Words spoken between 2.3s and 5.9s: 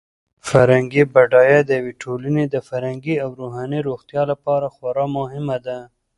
د فکري او روحاني روغتیا لپاره خورا مهمه ده.